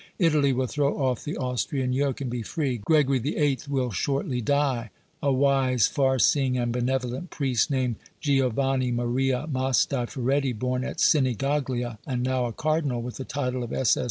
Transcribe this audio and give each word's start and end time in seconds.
Italy 0.17 0.51
will 0.51 0.65
throw 0.65 0.97
off 0.97 1.23
the 1.23 1.37
Austrian 1.37 1.93
yoke 1.93 2.21
and 2.21 2.27
be 2.31 2.41
free. 2.41 2.77
Gregory 2.83 3.19
XVIII. 3.19 3.59
will 3.69 3.91
shortly 3.91 4.41
die. 4.41 4.89
A 5.21 5.31
wise, 5.31 5.85
far 5.85 6.17
seeing 6.17 6.57
and 6.57 6.71
benevolent 6.71 7.29
priest, 7.29 7.69
named 7.69 7.97
Giovanni 8.19 8.91
Maria 8.91 9.45
Mastai 9.47 10.09
Ferretti, 10.09 10.53
born 10.53 10.83
at 10.83 10.97
Sinigaglia, 10.97 11.99
and 12.07 12.23
now 12.23 12.47
a 12.47 12.51
cardinal, 12.51 12.99
with 13.03 13.17
the 13.17 13.25
title 13.25 13.61
of 13.61 13.71
SS. 13.71 13.99